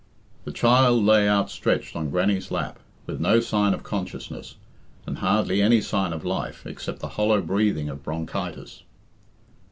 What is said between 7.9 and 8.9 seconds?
bronchitis.